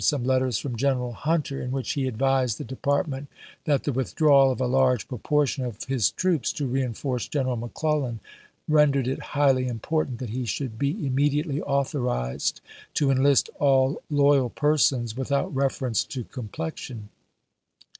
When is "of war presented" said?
0.23-0.47